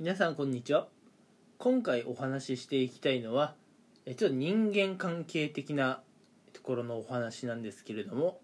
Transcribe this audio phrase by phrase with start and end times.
[0.00, 0.88] 皆さんこんにちは。
[1.58, 3.54] 今回お話ししていきたいのは
[4.06, 6.02] えちょっと人間関係的な
[6.52, 8.40] ところのお話なんですけれども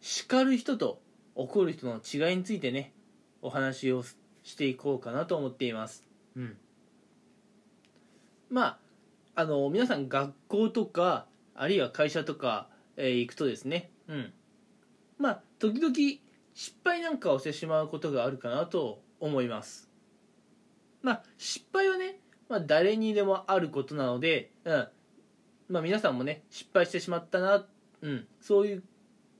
[0.00, 1.02] 叱る人と
[1.34, 2.94] 怒る人の違いについてね
[3.42, 4.02] お話を
[4.44, 6.04] していこうかなと思っています。
[6.36, 6.56] うん。
[8.48, 8.78] ま
[9.34, 14.32] ああの皆さん学校とかあるいは会社とか、えー行くとですねうん。
[15.18, 15.94] まあ時々
[16.54, 19.91] 失敗なんかをしてしまうことがあるかなと思います
[21.02, 24.88] まあ失敗はね、まあ、誰にでもあることなので、うん。
[25.72, 27.64] まあ、皆さんもね失敗してしまったな、
[28.02, 28.82] うん、そういう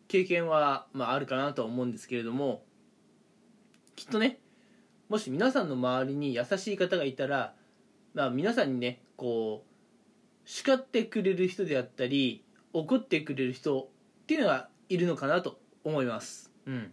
[0.09, 2.63] 経験は、まあ、あるかなと思うんですけれども
[3.97, 4.39] きっとね
[5.11, 7.55] もし皆さんの周りに優しい方がいたら、
[8.15, 13.87] まあ、皆さんにねこう叱ってくれる人であったり怒ってくれる人っ
[14.27, 16.51] ていうのがいるのかなと思います。
[16.67, 16.93] うん。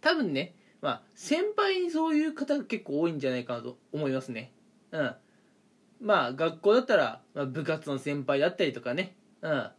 [0.00, 4.52] 多分ねまあ先輩にそういう方が結構多いんじゃないかなと思いますね。
[4.92, 5.14] うん。
[6.00, 9.16] まあ学校だったら、まあ、部活の先輩だったりとかね。
[9.42, 9.70] うん。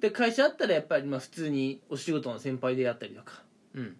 [0.00, 3.42] で会社だったらやっぱりまあ普通にお仕事の先輩であったりとか。
[3.74, 3.96] うん。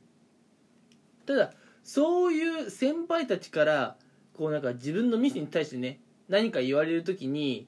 [1.26, 1.52] ただ
[1.82, 3.96] そういう先輩たちから
[4.34, 7.66] こうなんか自分のミスに対してね何か言われる時に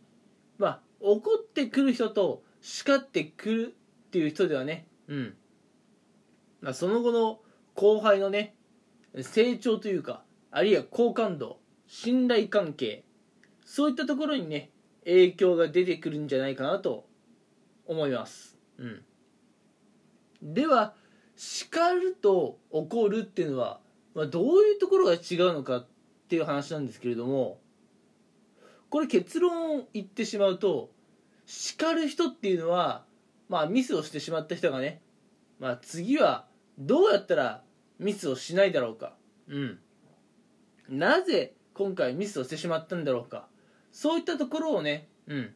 [0.58, 3.74] まあ怒ってくる人と叱ってくる
[4.08, 5.34] っていう人ではねうん。
[6.60, 7.40] まあその後の
[7.76, 8.54] 後輩のね
[9.22, 13.04] 成長というかあるいは好感度信頼関係
[13.64, 14.70] そういったところにね
[15.04, 17.06] 影響が出てくるんじゃないかなと
[17.86, 18.56] 思います。
[18.78, 19.02] うん。
[20.42, 20.94] では
[21.36, 23.80] 叱ると怒るっていうのは、
[24.14, 25.18] まあ、どういうところが違う
[25.52, 25.86] のかっ
[26.28, 27.60] ていう話なんですけれども
[28.90, 30.90] これ結論を言ってしまうと
[31.44, 33.04] 叱る人っていうのは
[33.48, 35.00] まあミスをしてしまった人がね、
[35.60, 36.46] まあ、次は
[36.78, 37.62] どうやったら
[37.98, 39.14] ミスをしないだろうか。
[39.48, 39.78] うん。
[40.88, 43.46] なぜ今回ミスをしてしまったんだろうか。
[43.92, 45.54] そういったところをねうん。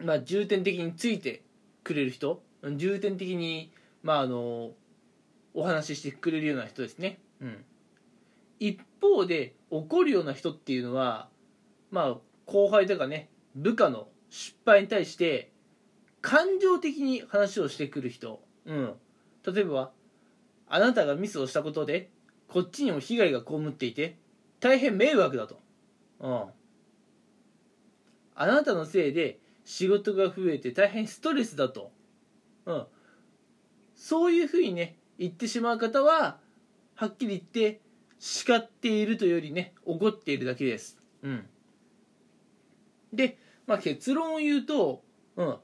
[0.00, 1.42] まあ重点的について
[1.84, 2.42] くれる人
[2.76, 3.72] 重点的に
[4.02, 4.70] まああの
[5.54, 7.18] お話ししてくれるような人ですね。
[7.40, 7.64] うん。
[8.60, 11.28] 一方で怒るような人っていうのは
[11.90, 15.50] まあ後輩とかね部下の失敗に対して
[16.20, 18.40] 感情的に話をしてくる人。
[18.66, 18.94] うん。
[19.44, 19.90] 例えば
[20.68, 22.10] あなたがミスをしたことで
[22.48, 24.16] こっちにも被害が被っていて
[24.60, 25.60] 大変迷惑だと、
[26.20, 26.44] うん、
[28.34, 31.90] あなたのせいで仕事が増えて大変ストレスだと、
[32.66, 32.84] うん、
[33.94, 36.38] そういうふうにね言ってしまう方は
[36.94, 37.80] はっきり言って
[38.18, 41.46] 叱っているというよりね怒っているだけです、うん、
[43.12, 45.02] で、まあ、結論を言うと、
[45.36, 45.56] うん。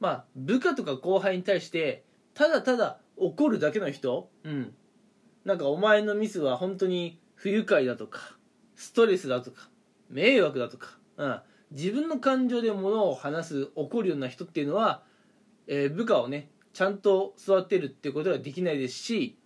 [0.00, 4.30] まあ、部下とか後輩に対してただただ怒るだけの人？
[4.44, 4.74] うん。
[5.44, 8.38] なんかお前のミスは本当に不愉快だとか
[8.76, 9.68] ストレスだとか
[10.08, 15.02] 迷惑だとか、うん、自分の感情で物を話す怒るような人っていうのは、
[15.66, 19.38] えー部下をねちゃんと育てるっていうことができないですし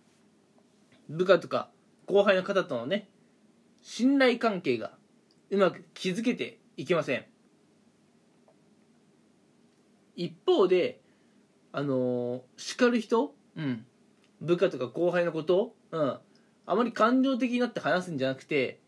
[1.09, 1.69] 部下とか
[2.05, 3.09] 後輩の方とのね
[3.81, 4.93] 信頼関係が
[5.49, 7.25] うまく築けていけません。
[10.15, 11.01] 一方で
[11.73, 13.85] あのー叱る人、うん、
[14.39, 16.17] 部下とか後輩のこと、うん、
[16.65, 18.79] あまり感情的になって話すんじゃなくて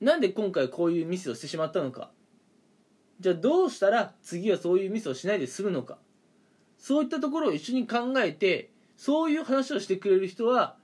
[0.00, 2.10] なんで今回こういうミスをしてしまったのか？
[3.18, 5.98] じゃあどうしたら次はそういうミスをしないで済むのか？
[6.78, 10.76] そういったところを一緒に考えてそういう話をしてくれる人は、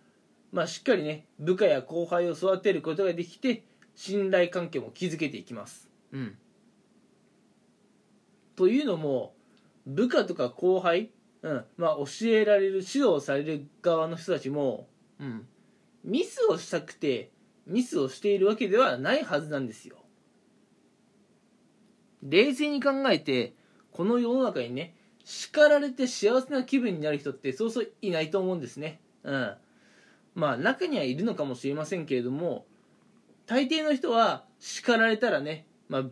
[0.52, 3.64] まあ、しっかりね部下や後輩を育てることができて
[3.94, 5.88] 信頼関係も築けていきます。
[6.12, 6.38] うん、
[8.56, 9.34] というのも
[9.86, 11.10] 部下とか後輩、
[11.42, 14.88] うんまあ、教えられる指導される側の人たちも、
[15.20, 15.46] うん、
[16.04, 17.30] ミスをしたくて
[17.66, 19.96] ミスをしているわけではないはずなんですよ。
[22.22, 23.54] 冷静に考えて
[23.92, 29.00] この世の中にね叱られて幸せな気分になる人ってそうそういないと思うんですね。
[29.22, 29.54] うん、
[30.34, 32.66] まあ中にはいるのかもしれませんけれども
[33.46, 36.04] 大抵の人は叱られたらね、まあ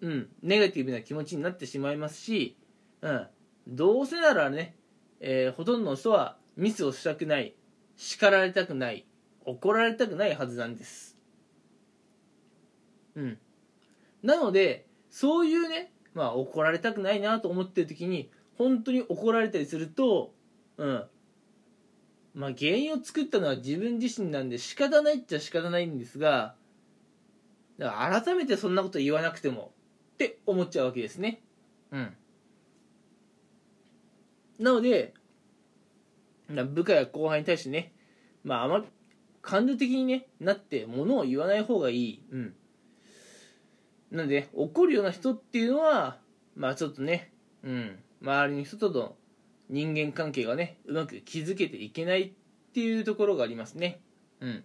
[0.00, 2.56] うん、ネガティブな気持ちになってしまいますし、
[3.00, 3.26] うん、
[3.68, 4.74] どうせならね、
[5.20, 7.54] えーほとんどの人はミスをしたくない
[7.96, 9.06] 叱られたくない
[9.44, 11.16] 怒られたくないはずなんです。
[13.16, 13.38] うん、
[14.22, 20.32] なのでそういうね、まあ、怒られたくないなと思ってる時に本当に怒られたりすると、
[20.76, 21.04] うん
[22.34, 26.54] まあ、原因を作ったのは自分自身なんで仕方ないっちゃ仕方ないんですが
[27.78, 29.72] だから改めてそんなこと言わなくても
[30.14, 31.40] って思っちゃうわけですね。
[31.92, 32.16] うん、
[34.58, 35.14] なので
[36.48, 37.92] な部下や後輩に対してね、
[38.42, 38.84] まあ、あまり
[39.42, 42.54] 感情的に、ね、なって物を言わない方がいい、うん、
[44.10, 46.18] なので怒るような人っていうのは
[46.56, 47.32] まあちょっとね、
[47.62, 49.14] うん、周りの人との
[49.68, 52.32] 人間関係がねうまく築けていけないっ
[52.72, 54.00] ていうところがありますね。
[54.40, 54.64] うん。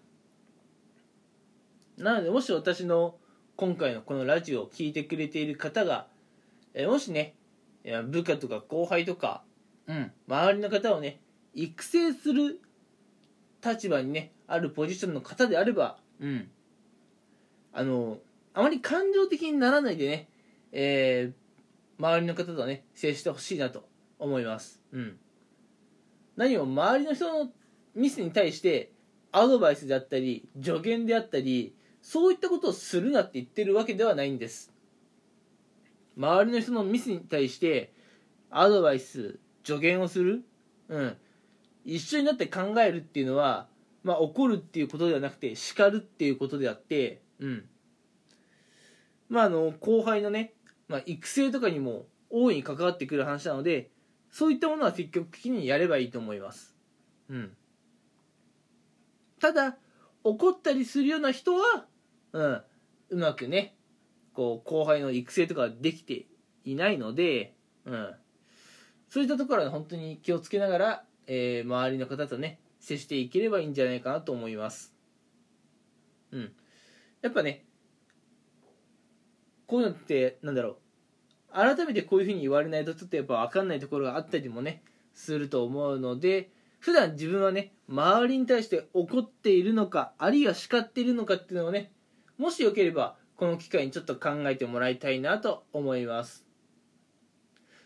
[1.97, 3.15] なのでもし私の
[3.55, 6.07] 今回のこのラジオを聴いてくれている方が、
[6.73, 7.35] えもしね
[8.05, 9.43] 部下とか後輩とか、
[9.87, 11.19] うん、周りの方をね
[11.53, 12.59] 育成する
[13.63, 16.49] 立場にねあるポジションの方であれば、うん、
[17.73, 18.17] あの
[18.53, 20.29] あまり感情的にならないでね、
[20.71, 23.87] えー、周りの方とね接してほしいなと
[24.19, 25.17] 思います、うん、
[26.35, 27.51] 何も周りの人の
[27.95, 28.91] ミスに対して
[29.31, 34.73] アドバイスであったり助言であったりそういったことをするなって言ってるわけではないんです。
[36.17, 37.93] 周りの人のミスに対して
[38.51, 40.43] アドバイス助言をする？
[40.89, 41.17] うん。
[41.85, 43.67] 一緒になって考えるっていうのは、
[44.03, 47.65] まあ、怒るっていうことではなくて叱るっていうことであってうん。
[49.29, 50.53] まああの後輩のね、
[50.87, 53.89] まあ、育成とかにも大いに関わってくる話なので
[54.31, 56.75] そういったものは積極的にやればいいと思います。
[57.29, 57.51] うん。
[59.39, 59.77] ただ
[60.23, 61.85] 怒ったりするような人は、
[62.31, 62.61] うん、
[63.09, 63.75] うまくね
[64.33, 66.25] こう後輩の育成とかできて
[66.63, 67.53] いないので、
[67.85, 68.15] うん、
[69.13, 74.93] そういったところは本当に気をつけながらえー、周りの方とね接していければいいんじゃないかなと思います。
[76.31, 76.51] うん。
[77.21, 77.63] やっぱね
[79.67, 80.75] こういうのってなんだろう。
[81.53, 84.81] 改めてこういうふうに言われないとちょっとやっぱ分かんないところがあったりもね
[85.13, 86.49] すると思うので
[86.79, 91.91] 普段自分はね周りに対して怒っているのかあるいは叱っているのかっていうのをね
[92.39, 96.52] もしよければこの機会にちょっと考えてもらいたいなと思います。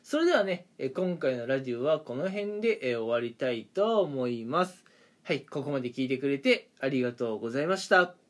[0.09, 4.85] それではね、今回のラジオはこの辺で終わりたいと思います。
[5.23, 8.26] はい、ここまで聞いてくれてありがとうございました。